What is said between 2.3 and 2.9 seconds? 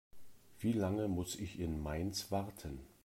warten?